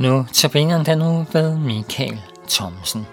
Nu 0.00 0.24
tabiner 0.32 0.84
den 0.84 0.98
nu 0.98 1.26
ved 1.32 1.58
Michael 1.58 2.18
Thomsen. 2.48 3.06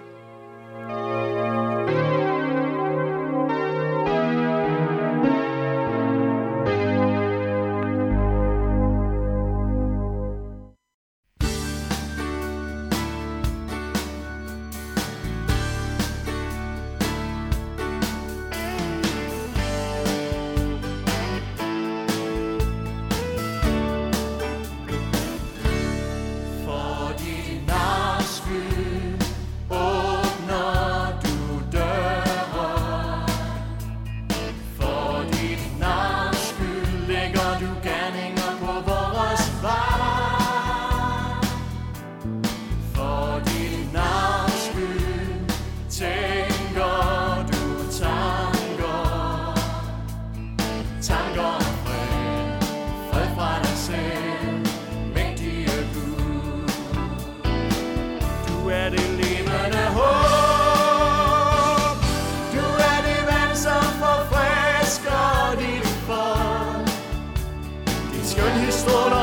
Din 68.47 68.55
skønhed 68.55 68.71
stråler 68.71 69.16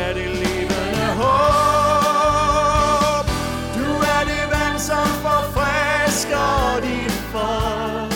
er 0.00 0.12
det 0.14 0.28
levende 0.42 1.06
håb. 1.20 3.26
Du 3.78 3.88
er 4.14 4.22
det 4.30 4.44
vand, 4.54 4.78
som 4.78 5.06
forfrisker 5.24 6.80
din 6.86 7.10
far. 7.32 8.08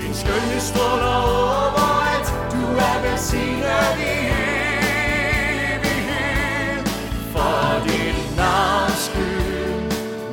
Din 0.00 0.14
skønne 0.14 0.60
stråler 0.60 1.16
over 1.16 1.86
alt. 2.12 2.28
Du 2.52 2.62
er 2.88 2.96
velsignet 3.02 3.96
i 4.12 4.14
evighed. 5.72 6.84
For 7.32 7.82
dit 7.86 8.18
navns 8.36 9.00
skyld 9.06 9.90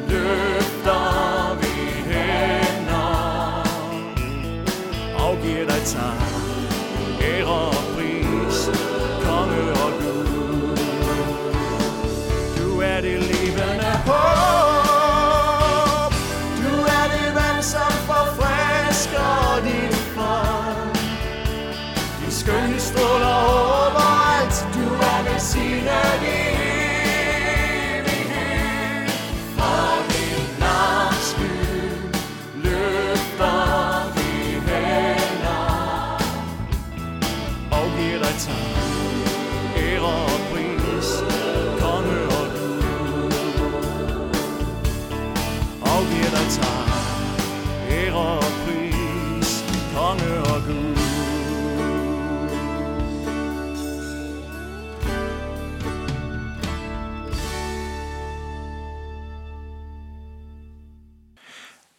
løfter 0.09 1.57
vi 1.61 1.75
hænder 2.09 3.63
Afgiver 5.19 5.65
dig 5.65 5.81
tak. 5.85 6.29
Ære 7.21 7.78
levende 14.09 14.38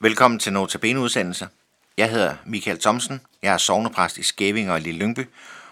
Velkommen 0.02 0.40
til 0.40 0.52
Notabene 0.52 1.00
udsendelse. 1.00 1.48
Jeg 1.96 2.10
hedder 2.10 2.36
Michael 2.46 2.78
Thomsen. 2.78 3.20
Jeg 3.42 3.52
er 3.52 3.58
sovnepræst 3.58 4.18
i 4.18 4.22
Skævinge 4.22 4.72
og 4.72 4.80
Lille 4.80 5.00
Lyngby, 5.00 5.28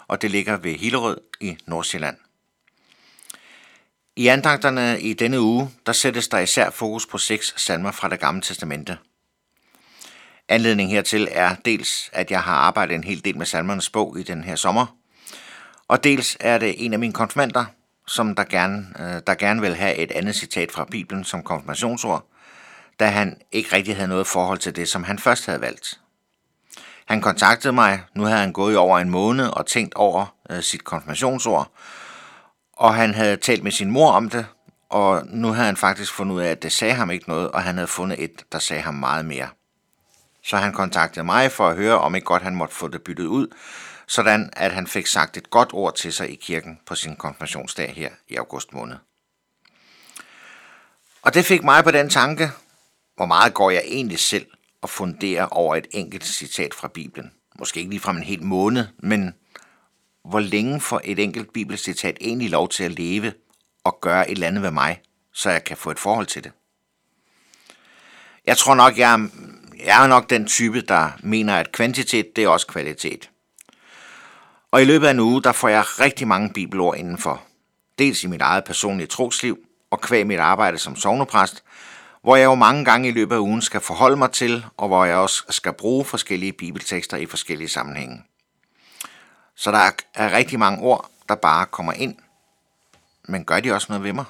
og 0.08 0.22
det 0.22 0.30
ligger 0.30 0.56
ved 0.56 0.74
Hillerød 0.74 1.20
i 1.40 1.56
Nordsjælland. 1.66 2.16
I 4.16 4.26
andagterne 4.26 5.00
i 5.00 5.12
denne 5.12 5.40
uge, 5.40 5.70
der 5.86 5.92
sættes 5.92 6.28
der 6.28 6.38
især 6.38 6.70
fokus 6.70 7.06
på 7.06 7.18
seks 7.18 7.54
salmer 7.56 7.90
fra 7.90 8.08
det 8.08 8.20
gamle 8.20 8.42
testamente. 8.42 8.98
Anledningen 10.48 10.94
hertil 10.94 11.28
er 11.30 11.54
dels, 11.64 12.10
at 12.12 12.30
jeg 12.30 12.42
har 12.42 12.54
arbejdet 12.54 12.94
en 12.94 13.04
hel 13.04 13.24
del 13.24 13.38
med 13.38 13.46
salmernes 13.46 13.90
bog 13.90 14.18
i 14.18 14.22
den 14.22 14.44
her 14.44 14.56
sommer, 14.56 14.96
og 15.88 16.04
dels 16.04 16.36
er 16.40 16.58
det 16.58 16.84
en 16.84 16.92
af 16.92 16.98
mine 16.98 17.12
konfirmander, 17.12 17.64
som 18.06 18.34
der 18.34 18.44
gerne, 18.44 18.86
øh, 18.98 19.22
der 19.26 19.34
gerne 19.34 19.60
vil 19.60 19.74
have 19.74 19.96
et 19.96 20.10
andet 20.10 20.36
citat 20.36 20.72
fra 20.72 20.84
Bibelen 20.84 21.24
som 21.24 21.42
konfirmationsord, 21.42 22.26
da 23.00 23.06
han 23.06 23.40
ikke 23.52 23.76
rigtig 23.76 23.96
havde 23.96 24.08
noget 24.08 24.26
forhold 24.26 24.58
til 24.58 24.76
det, 24.76 24.88
som 24.88 25.04
han 25.04 25.18
først 25.18 25.46
havde 25.46 25.60
valgt. 25.60 26.00
Han 27.06 27.20
kontaktede 27.20 27.72
mig, 27.72 28.02
nu 28.14 28.24
havde 28.24 28.40
han 28.40 28.52
gået 28.52 28.72
i 28.72 28.76
over 28.76 28.98
en 28.98 29.10
måned 29.10 29.48
og 29.48 29.66
tænkt 29.66 29.94
over 29.94 30.34
øh, 30.50 30.62
sit 30.62 30.84
konfirmationsord, 30.84 31.72
og 32.72 32.94
han 32.94 33.14
havde 33.14 33.36
talt 33.36 33.62
med 33.62 33.72
sin 33.72 33.90
mor 33.90 34.12
om 34.12 34.30
det, 34.30 34.46
og 34.88 35.22
nu 35.26 35.48
havde 35.48 35.66
han 35.66 35.76
faktisk 35.76 36.12
fundet 36.12 36.34
ud 36.34 36.40
af, 36.40 36.50
at 36.50 36.62
det 36.62 36.72
sagde 36.72 36.94
ham 36.94 37.10
ikke 37.10 37.28
noget, 37.28 37.50
og 37.50 37.62
han 37.62 37.74
havde 37.74 37.88
fundet 37.88 38.24
et, 38.24 38.44
der 38.52 38.58
sagde 38.58 38.82
ham 38.82 38.94
meget 38.94 39.24
mere. 39.24 39.48
Så 40.44 40.56
han 40.56 40.72
kontaktede 40.72 41.24
mig 41.24 41.52
for 41.52 41.68
at 41.68 41.76
høre, 41.76 41.98
om 41.98 42.14
ikke 42.14 42.24
godt 42.24 42.42
han 42.42 42.54
måtte 42.54 42.74
få 42.74 42.88
det 42.88 43.02
byttet 43.02 43.26
ud, 43.26 43.48
sådan 44.06 44.50
at 44.52 44.72
han 44.72 44.86
fik 44.86 45.06
sagt 45.06 45.36
et 45.36 45.50
godt 45.50 45.70
ord 45.72 45.94
til 45.94 46.12
sig 46.12 46.30
i 46.30 46.34
kirken 46.34 46.78
på 46.86 46.94
sin 46.94 47.16
konfirmationsdag 47.16 47.92
her 47.96 48.10
i 48.28 48.36
august 48.36 48.72
måned. 48.72 48.96
Og 51.22 51.34
det 51.34 51.44
fik 51.44 51.64
mig 51.64 51.84
på 51.84 51.90
den 51.90 52.10
tanke, 52.10 52.50
hvor 53.18 53.26
meget 53.26 53.54
går 53.54 53.70
jeg 53.70 53.82
egentlig 53.86 54.18
selv 54.18 54.46
og 54.82 54.90
funderer 54.90 55.46
over 55.46 55.76
et 55.76 55.86
enkelt 55.90 56.24
citat 56.24 56.74
fra 56.74 56.88
Bibelen. 56.88 57.32
Måske 57.58 57.80
ikke 57.80 57.90
lige 57.90 58.00
fra 58.00 58.12
en 58.12 58.22
hel 58.22 58.42
måned, 58.42 58.86
men 58.98 59.34
hvor 60.24 60.40
længe 60.40 60.80
får 60.80 61.00
et 61.04 61.18
enkelt 61.18 61.52
bibelcitat 61.52 62.16
egentlig 62.20 62.50
lov 62.50 62.68
til 62.68 62.84
at 62.84 62.90
leve 62.90 63.32
og 63.84 63.98
gøre 64.00 64.30
et 64.30 64.34
eller 64.34 64.46
andet 64.46 64.62
ved 64.62 64.70
mig, 64.70 65.00
så 65.32 65.50
jeg 65.50 65.64
kan 65.64 65.76
få 65.76 65.90
et 65.90 65.98
forhold 65.98 66.26
til 66.26 66.44
det. 66.44 66.52
Jeg 68.46 68.56
tror 68.56 68.74
nok, 68.74 68.98
jeg 68.98 69.12
er, 69.12 69.28
jeg 69.84 70.04
er 70.04 70.06
nok 70.06 70.30
den 70.30 70.46
type, 70.46 70.80
der 70.80 71.10
mener, 71.22 71.56
at 71.56 71.72
kvantitet, 71.72 72.36
det 72.36 72.44
er 72.44 72.48
også 72.48 72.66
kvalitet. 72.66 73.30
Og 74.70 74.82
i 74.82 74.84
løbet 74.84 75.06
af 75.06 75.10
en 75.10 75.20
uge, 75.20 75.42
der 75.42 75.52
får 75.52 75.68
jeg 75.68 76.00
rigtig 76.00 76.28
mange 76.28 76.52
bibelord 76.52 76.96
indenfor. 76.96 77.42
Dels 77.98 78.24
i 78.24 78.26
mit 78.26 78.40
eget 78.40 78.64
personlige 78.64 79.06
trosliv, 79.06 79.58
og 79.90 80.00
kvæg 80.00 80.26
mit 80.26 80.38
arbejde 80.38 80.78
som 80.78 80.96
sovnepræst, 80.96 81.64
hvor 82.28 82.36
jeg 82.36 82.44
jo 82.44 82.54
mange 82.54 82.84
gange 82.84 83.08
i 83.08 83.12
løbet 83.12 83.34
af 83.34 83.40
ugen 83.40 83.62
skal 83.62 83.80
forholde 83.80 84.16
mig 84.16 84.32
til, 84.32 84.66
og 84.76 84.88
hvor 84.88 85.04
jeg 85.04 85.16
også 85.16 85.44
skal 85.50 85.72
bruge 85.72 86.04
forskellige 86.04 86.52
bibeltekster 86.52 87.16
i 87.16 87.26
forskellige 87.26 87.68
sammenhænge. 87.68 88.22
Så 89.54 89.70
der 89.70 89.90
er 90.14 90.32
rigtig 90.32 90.58
mange 90.58 90.82
ord, 90.82 91.10
der 91.28 91.34
bare 91.34 91.66
kommer 91.66 91.92
ind. 91.92 92.16
Men 93.28 93.44
gør 93.44 93.60
de 93.60 93.72
også 93.72 93.86
noget 93.88 94.04
ved 94.04 94.12
mig? 94.12 94.24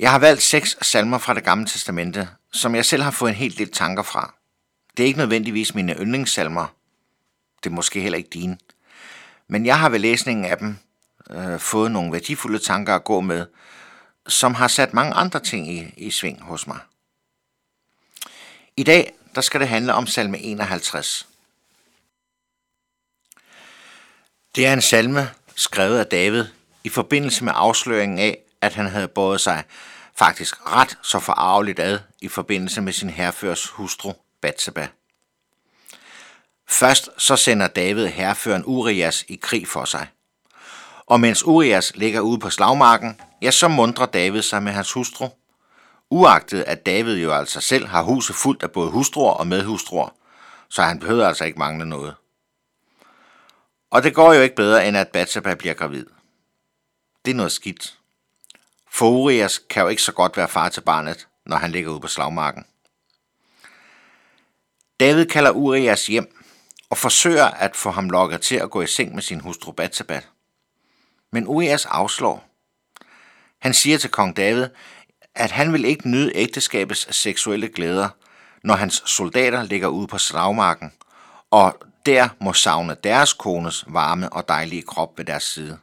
Jeg 0.00 0.10
har 0.10 0.18
valgt 0.18 0.42
seks 0.42 0.76
salmer 0.82 1.18
fra 1.18 1.34
det 1.34 1.44
gamle 1.44 1.66
testamente, 1.66 2.28
som 2.52 2.74
jeg 2.74 2.84
selv 2.84 3.02
har 3.02 3.10
fået 3.10 3.30
en 3.30 3.36
helt 3.36 3.58
del 3.58 3.72
tanker 3.72 4.02
fra. 4.02 4.34
Det 4.96 5.02
er 5.02 5.06
ikke 5.06 5.18
nødvendigvis 5.18 5.74
mine 5.74 5.94
yndlingssalmer. 5.94 6.66
Det 7.64 7.70
er 7.70 7.74
måske 7.74 8.00
heller 8.00 8.18
ikke 8.18 8.30
dine. 8.30 8.58
Men 9.48 9.66
jeg 9.66 9.78
har 9.78 9.88
ved 9.88 9.98
læsningen 9.98 10.44
af 10.44 10.58
dem 10.58 10.76
øh, 11.30 11.58
fået 11.58 11.92
nogle 11.92 12.12
værdifulde 12.12 12.58
tanker 12.58 12.94
at 12.94 13.04
gå 13.04 13.20
med, 13.20 13.46
som 14.28 14.54
har 14.54 14.68
sat 14.68 14.94
mange 14.94 15.14
andre 15.14 15.40
ting 15.40 15.72
i, 15.72 15.94
i 15.96 16.10
sving 16.10 16.42
hos 16.42 16.66
mig. 16.66 16.78
I 18.76 18.82
dag 18.82 19.12
der 19.34 19.40
skal 19.40 19.60
det 19.60 19.68
handle 19.68 19.94
om 19.94 20.06
salme 20.06 20.38
51. 20.38 21.28
Det 24.56 24.66
er 24.66 24.72
en 24.72 24.82
salme 24.82 25.30
skrevet 25.54 25.98
af 25.98 26.06
David 26.06 26.44
i 26.84 26.88
forbindelse 26.88 27.44
med 27.44 27.52
afsløringen 27.56 28.18
af, 28.18 28.38
at 28.60 28.74
han 28.74 28.86
havde 28.86 29.08
båret 29.08 29.40
sig 29.40 29.64
faktisk 30.14 30.66
ret 30.66 30.98
så 31.02 31.18
forarveligt 31.18 31.80
ad 31.80 31.98
i 32.20 32.28
forbindelse 32.28 32.80
med 32.80 32.92
sin 32.92 33.10
herførs 33.10 33.68
hustru 33.68 34.12
Batseba. 34.40 34.88
Først 36.68 37.08
så 37.18 37.36
sender 37.36 37.66
David 37.66 38.06
herføren 38.06 38.64
Urias 38.66 39.24
i 39.28 39.38
krig 39.42 39.68
for 39.68 39.84
sig. 39.84 40.06
Og 41.06 41.20
mens 41.20 41.44
Urias 41.44 41.92
ligger 41.96 42.20
ude 42.20 42.38
på 42.38 42.50
slagmarken, 42.50 43.20
ja, 43.42 43.50
så 43.50 43.68
mundrer 43.68 44.06
David 44.06 44.42
sig 44.42 44.62
med 44.62 44.72
hans 44.72 44.92
hustru. 44.92 45.28
Uagtet 46.10 46.62
at 46.62 46.86
David 46.86 47.18
jo 47.22 47.32
altså 47.32 47.60
selv 47.60 47.86
har 47.86 48.02
huset 48.02 48.36
fuldt 48.36 48.62
af 48.62 48.70
både 48.70 48.90
hustruer 48.90 49.32
og 49.32 49.46
medhustruer, 49.46 50.08
så 50.68 50.82
han 50.82 50.98
behøver 50.98 51.26
altså 51.26 51.44
ikke 51.44 51.58
mangle 51.58 51.88
noget. 51.88 52.14
Og 53.90 54.02
det 54.02 54.14
går 54.14 54.32
jo 54.32 54.40
ikke 54.40 54.56
bedre, 54.56 54.88
end 54.88 54.96
at 54.96 55.08
Bathsheba 55.08 55.54
bliver 55.54 55.74
gravid. 55.74 56.06
Det 57.24 57.30
er 57.30 57.34
noget 57.34 57.52
skidt. 57.52 57.98
For 58.90 59.10
Urias 59.10 59.58
kan 59.70 59.82
jo 59.82 59.88
ikke 59.88 60.02
så 60.02 60.12
godt 60.12 60.36
være 60.36 60.48
far 60.48 60.68
til 60.68 60.80
barnet, 60.80 61.28
når 61.46 61.56
han 61.56 61.70
ligger 61.70 61.90
ude 61.90 62.00
på 62.00 62.08
slagmarken. 62.08 62.64
David 65.00 65.26
kalder 65.26 65.50
Urias 65.50 66.06
hjem 66.06 66.36
og 66.90 66.96
forsøger 66.96 67.44
at 67.44 67.76
få 67.76 67.90
ham 67.90 68.10
lokket 68.10 68.40
til 68.40 68.56
at 68.56 68.70
gå 68.70 68.82
i 68.82 68.86
seng 68.86 69.14
med 69.14 69.22
sin 69.22 69.40
hustru 69.40 69.72
Bathsheba. 69.72 70.20
Men 71.32 71.46
Urias 71.46 71.86
afslår. 71.86 72.47
Han 73.60 73.74
siger 73.74 73.98
til 73.98 74.10
kong 74.10 74.36
David, 74.36 74.66
at 75.34 75.50
han 75.50 75.72
vil 75.72 75.84
ikke 75.84 76.08
nyde 76.08 76.32
ægteskabets 76.34 77.16
seksuelle 77.16 77.68
glæder, 77.68 78.08
når 78.64 78.74
hans 78.74 79.02
soldater 79.06 79.62
ligger 79.62 79.88
ude 79.88 80.06
på 80.06 80.18
slagmarken, 80.18 80.92
og 81.50 81.78
der 82.06 82.28
må 82.40 82.52
savne 82.52 82.96
deres 83.04 83.32
kones 83.32 83.84
varme 83.86 84.32
og 84.32 84.48
dejlige 84.48 84.82
krop 84.82 85.18
ved 85.18 85.24
deres 85.24 85.42
side. 85.42 85.78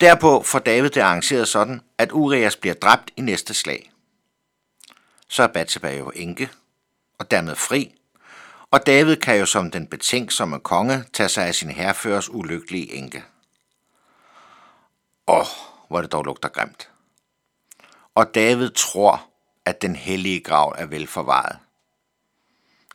Derpå 0.00 0.42
får 0.42 0.58
David 0.58 0.90
det 0.90 1.00
arrangeret 1.00 1.48
sådan, 1.48 1.80
at 1.98 2.12
Urias 2.12 2.56
bliver 2.56 2.74
dræbt 2.74 3.10
i 3.16 3.20
næste 3.20 3.54
slag. 3.54 3.92
Så 5.28 5.42
er 5.42 5.46
Bathsheba 5.46 5.96
jo 5.96 6.10
enke, 6.14 6.50
og 7.18 7.30
dermed 7.30 7.54
fri, 7.54 7.94
og 8.70 8.86
David 8.86 9.16
kan 9.16 9.38
jo 9.38 9.46
som 9.46 9.70
den 9.70 9.86
betænksomme 9.86 10.60
konge 10.60 11.04
tage 11.12 11.28
sig 11.28 11.46
af 11.46 11.54
sin 11.54 11.70
herføres 11.70 12.30
ulykkelige 12.30 12.92
enke. 12.92 13.24
Åh, 15.26 15.46
hvor 15.88 16.00
det 16.00 16.12
dog 16.12 16.24
lugter 16.24 16.48
grimt. 16.48 16.90
Og 18.14 18.34
David 18.34 18.70
tror, 18.70 19.30
at 19.64 19.82
den 19.82 19.96
hellige 19.96 20.40
grav 20.40 20.74
er 20.78 20.86
velforvaret. 20.86 21.58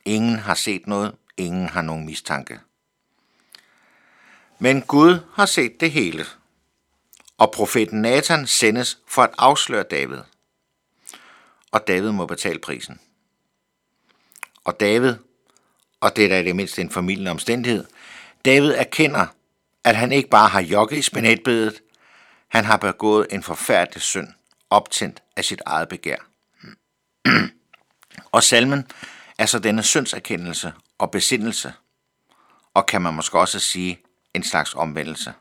Ingen 0.05 0.39
har 0.39 0.53
set 0.53 0.87
noget, 0.87 1.15
ingen 1.37 1.69
har 1.69 1.81
nogen 1.81 2.05
mistanke. 2.05 2.59
Men 4.59 4.81
Gud 4.81 5.19
har 5.33 5.45
set 5.45 5.79
det 5.79 5.91
hele. 5.91 6.25
Og 7.37 7.51
profeten 7.51 8.01
Nathan 8.01 8.47
sendes 8.47 8.99
for 9.07 9.21
at 9.21 9.31
afsløre 9.37 9.83
David. 9.83 10.19
Og 11.71 11.87
David 11.87 12.11
må 12.11 12.25
betale 12.25 12.59
prisen. 12.59 12.99
Og 14.63 14.79
David, 14.79 15.15
og 15.99 16.15
det 16.15 16.25
er 16.25 16.29
da 16.29 16.39
i 16.39 16.43
det 16.43 16.55
mindste 16.55 16.81
en 16.81 16.91
familien 16.91 17.27
omstændighed, 17.27 17.85
David 18.45 18.71
erkender, 18.71 19.27
at 19.83 19.95
han 19.95 20.11
ikke 20.11 20.29
bare 20.29 20.49
har 20.49 20.61
jogget 20.61 20.97
i 20.97 21.01
spinatbedet, 21.01 21.81
han 22.49 22.65
har 22.65 22.77
begået 22.77 23.27
en 23.31 23.43
forfærdelig 23.43 24.01
synd, 24.01 24.27
optændt 24.69 25.23
af 25.35 25.45
sit 25.45 25.61
eget 25.65 25.89
begær. 25.89 26.17
og 28.31 28.43
salmen 28.43 28.87
er 29.37 29.45
så 29.45 29.59
denne 29.59 29.83
syndserkendelse 29.83 30.73
og 30.97 31.11
besindelse, 31.11 31.73
og 32.73 32.85
kan 32.85 33.01
man 33.01 33.13
måske 33.13 33.39
også 33.39 33.59
sige 33.59 33.99
en 34.33 34.43
slags 34.43 34.73
omvendelse. 34.73 35.33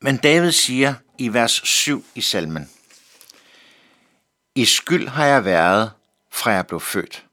Men 0.00 0.16
David 0.16 0.52
siger 0.52 0.94
i 1.18 1.28
vers 1.28 1.52
7 1.52 2.04
i 2.14 2.20
salmen, 2.20 2.70
I 4.54 4.64
skyld 4.64 5.08
har 5.08 5.26
jeg 5.26 5.44
været, 5.44 5.92
fra 6.30 6.50
jeg 6.50 6.66
blev 6.66 6.80
født. 6.80 7.26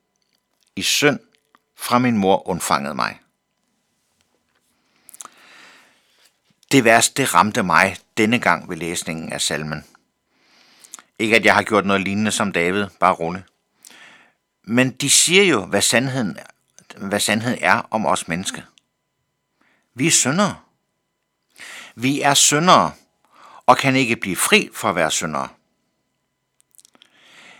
I 0.75 0.81
synd 0.81 1.19
fra 1.77 2.00
min 2.00 2.17
mor 2.17 2.47
undfangede 2.47 2.95
mig. 2.95 3.19
Det 6.75 6.83
vers, 6.83 7.10
det 7.10 7.33
ramte 7.33 7.63
mig 7.63 7.98
denne 8.18 8.39
gang 8.39 8.69
ved 8.69 8.77
læsningen 8.77 9.33
af 9.33 9.42
salmen. 9.42 9.83
Ikke 11.19 11.36
at 11.36 11.45
jeg 11.45 11.56
har 11.56 11.63
gjort 11.63 11.86
noget 11.86 12.01
lignende 12.01 12.31
som 12.31 12.51
David, 12.51 12.88
bare 13.00 13.13
roligt. 13.13 13.45
Men 14.63 14.92
de 14.92 15.10
siger 15.10 15.44
jo, 15.44 15.66
hvad 15.66 15.81
sandheden, 15.81 16.38
hvad 16.98 17.19
sandheden 17.19 17.60
er 17.62 17.88
om 17.92 18.06
os 18.06 18.27
mennesker. 18.27 18.62
Vi 19.94 20.07
er 20.07 20.12
syndere. 20.12 20.56
Vi 21.95 22.22
er 22.22 22.33
syndere 22.33 22.92
og 23.66 23.77
kan 23.77 23.95
ikke 23.95 24.16
blive 24.16 24.36
fri 24.36 24.69
for 24.74 24.89
at 24.89 24.95
være 24.95 25.12
syndere. 25.12 25.48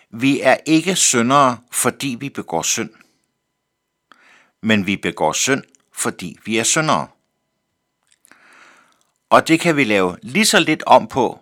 Vi 0.10 0.42
er 0.42 0.58
ikke 0.66 0.96
syndere, 0.96 1.58
fordi 1.72 2.18
vi 2.20 2.30
begår 2.30 2.62
synd. 2.62 2.90
Men 4.62 4.86
vi 4.86 4.98
begår 4.98 5.34
synd, 5.34 5.64
fordi 5.94 6.38
vi 6.46 6.58
er 6.58 6.64
syndere. 6.64 7.08
Og 9.30 9.48
det 9.48 9.60
kan 9.60 9.76
vi 9.76 9.84
lave 9.84 10.18
lige 10.22 10.46
så 10.46 10.60
lidt 10.60 10.84
om 10.86 11.08
på, 11.08 11.40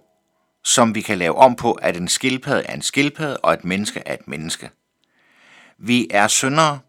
som 0.64 0.96
vi 0.96 1.02
kan 1.02 1.18
lave 1.18 1.36
om 1.36 1.56
på, 1.56 1.72
at 1.72 1.98
en 1.98 2.08
skildpadde 2.08 2.64
er 2.64 2.74
en 2.74 2.82
skildpadde, 2.82 3.38
og 3.38 3.54
et 3.54 3.64
menneske 3.64 4.04
er 4.06 4.14
et 4.14 4.28
menneske. 4.28 4.70
Vi 5.78 6.08
er 6.12 6.28
syndere, 6.28 6.80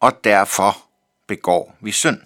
og 0.00 0.24
derfor 0.24 0.84
begår 1.26 1.76
vi 1.80 1.92
synd. 1.92 2.20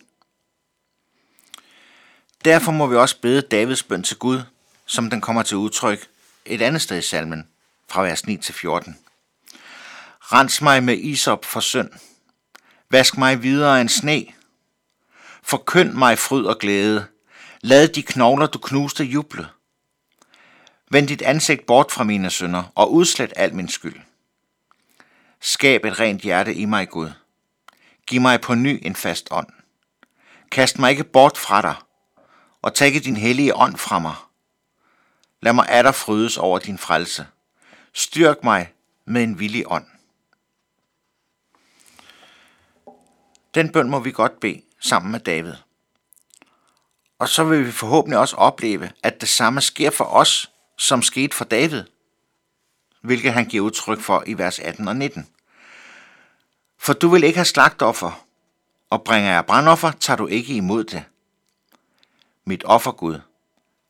Derfor 2.45 2.73
må 2.73 2.87
vi 2.87 2.97
også 2.97 3.21
bede 3.21 3.43
Davids 3.43 3.83
bøn 3.83 4.03
til 4.03 4.17
Gud, 4.17 4.43
som 4.87 5.11
den 5.11 5.21
kommer 5.21 5.43
til 5.43 5.57
udtryk 5.57 6.09
et 6.45 6.63
andet 6.63 6.83
sted 6.83 6.99
i 6.99 7.03
salmen, 7.03 7.49
fra 7.89 8.03
vers 8.03 8.27
9 8.27 8.37
til 8.37 8.55
14. 8.55 8.99
Rens 10.21 10.63
mig 10.63 10.83
med 10.83 10.99
isop 10.99 11.45
for 11.45 11.61
synd. 11.61 11.91
Vask 12.91 13.19
mig 13.19 13.43
videre 13.43 13.81
end 13.81 13.89
sne. 13.89 14.27
Forkynd 15.43 15.93
mig 15.93 16.19
fryd 16.19 16.45
og 16.45 16.59
glæde. 16.59 17.07
Lad 17.61 17.89
de 17.89 18.03
knogler, 18.03 18.47
du 18.47 18.59
knuste, 18.59 19.05
juble. 19.05 19.49
Vend 20.91 21.09
dit 21.09 21.23
ansigt 21.23 21.67
bort 21.67 21.93
fra 21.93 22.05
mine 22.05 22.31
synder 22.31 22.73
og 22.75 22.93
udslet 22.93 23.33
al 23.37 23.55
min 23.55 23.69
skyld. 23.69 24.01
Skab 25.41 25.85
et 25.85 26.01
rent 26.01 26.23
hjerte 26.23 26.55
i 26.55 26.65
mig, 26.65 26.89
Gud. 26.89 27.11
Giv 28.07 28.21
mig 28.21 28.41
på 28.41 28.55
ny 28.55 28.81
en 28.83 28.97
fast 28.97 29.29
ånd. 29.31 29.49
Kast 30.51 30.79
mig 30.79 30.91
ikke 30.91 31.05
bort 31.05 31.39
fra 31.39 31.63
dig, 31.63 31.75
og 32.63 32.75
tag 32.75 32.87
ikke 32.87 33.01
din 33.01 33.17
hellige 33.17 33.57
ånd 33.57 33.77
fra 33.77 33.99
mig. 33.99 34.15
Lad 35.43 35.53
mig 35.53 35.69
atter 35.69 35.93
frydes 35.93 36.39
over 36.39 36.59
din 36.59 36.79
frelse. 36.79 37.27
Styrk 37.93 38.45
mig 38.45 38.73
med 39.05 39.23
en 39.23 39.39
villig 39.39 39.65
ånd. 39.67 39.87
Den 43.55 43.73
bøn 43.73 43.91
må 43.91 43.99
vi 43.99 44.13
godt 44.13 44.41
bede 44.41 44.63
sammen 44.81 45.13
med 45.13 45.21
David. 45.21 45.55
Og 47.19 47.29
så 47.29 47.45
vil 47.45 47.67
vi 47.67 47.73
forhåbentlig 47.73 48.19
også 48.19 48.37
opleve, 48.37 48.91
at 49.03 49.21
det 49.21 49.29
samme 49.29 49.61
sker 49.61 49.91
for 49.91 50.05
os, 50.05 50.51
som 50.77 51.03
skete 51.03 51.37
for 51.37 51.45
David– 51.45 51.85
hvilket 53.01 53.33
han 53.33 53.47
giver 53.47 53.65
udtryk 53.65 54.01
for 54.01 54.25
i 54.27 54.39
vers 54.39 54.59
18 54.59 54.89
og 54.89 54.97
19. 54.97 55.29
For 56.79 56.93
du 56.93 57.09
vil 57.09 57.25
ikke 57.25 57.37
have 57.37 57.45
slagtoffer, 57.45 58.27
og 58.91 59.03
bringer 59.05 59.31
jeg 59.31 59.47
brandoffer, 59.47 59.91
tager 59.91 60.17
du 60.17 60.27
ikke 60.27 60.55
imod 60.55 60.85
det. 60.85 61.05
Mit 62.45 62.65
offer, 62.65 62.93
Gud, 62.93 63.21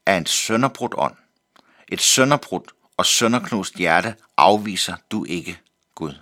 er 0.06 0.16
en 0.16 0.26
sønderbrudt 0.26 0.94
ånd. 0.96 1.16
Et 1.88 2.00
sønderbrudt 2.00 2.72
og 2.96 3.06
sønderknust 3.06 3.74
hjerte 3.74 4.14
afviser 4.36 4.96
du 5.10 5.24
ikke, 5.24 5.58
Gud. 5.94 6.14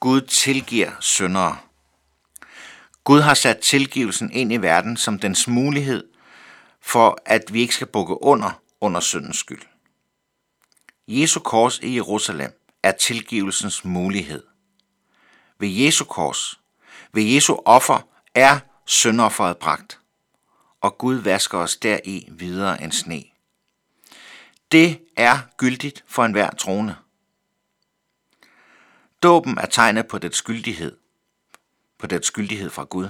Gud 0.00 0.20
tilgiver 0.20 0.90
syndere. 1.00 1.58
Gud 3.04 3.20
har 3.20 3.34
sat 3.34 3.58
tilgivelsen 3.58 4.32
ind 4.32 4.52
i 4.52 4.56
verden 4.56 4.96
som 4.96 5.18
dens 5.18 5.48
mulighed 5.48 6.04
for 6.80 7.18
at 7.26 7.52
vi 7.52 7.60
ikke 7.60 7.74
skal 7.74 7.86
bukke 7.86 8.22
under 8.22 8.62
under 8.80 9.00
syndens 9.00 9.36
skyld. 9.36 9.62
Jesu 11.08 11.40
kors 11.40 11.78
i 11.78 11.94
Jerusalem 11.94 12.52
er 12.82 12.92
tilgivelsens 12.92 13.84
mulighed. 13.84 14.42
Ved 15.58 15.68
Jesu 15.68 16.04
kors, 16.04 16.60
ved 17.12 17.22
Jesu 17.22 17.56
offer, 17.64 18.08
er 18.34 18.58
syndofferet 18.86 19.58
bragt, 19.58 20.00
og 20.80 20.98
Gud 20.98 21.14
vasker 21.14 21.58
os 21.58 21.76
deri 21.76 22.28
videre 22.30 22.82
end 22.82 22.92
sne. 22.92 23.24
Det 24.72 25.00
er 25.16 25.38
gyldigt 25.56 26.04
for 26.06 26.24
enhver 26.24 26.50
troende. 26.50 26.96
Dåben 29.22 29.58
er 29.58 29.66
tegnet 29.66 30.08
på 30.08 30.18
dets 30.18 30.36
skyldighed, 30.36 30.96
på 32.04 32.08
dets 32.08 32.26
skyldighed 32.26 32.70
fra 32.70 32.84
Gud. 32.84 33.08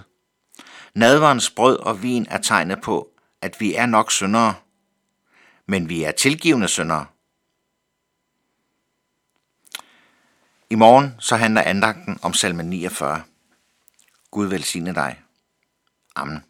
Nadverens 0.94 1.50
brød 1.50 1.76
og 1.76 2.02
vin 2.02 2.26
er 2.30 2.38
tegnet 2.38 2.80
på, 2.82 3.10
at 3.42 3.60
vi 3.60 3.74
er 3.74 3.86
nok 3.86 4.12
syndere, 4.12 4.54
men 5.66 5.88
vi 5.88 6.02
er 6.04 6.12
tilgivende 6.12 6.68
syndere. 6.68 7.06
I 10.70 10.74
morgen 10.74 11.14
så 11.18 11.36
handler 11.36 11.62
andagten 11.62 12.18
om 12.22 12.32
salme 12.32 12.62
49. 12.62 13.22
Gud 14.30 14.46
velsigne 14.46 14.94
dig. 14.94 15.22
Amen. 16.16 16.44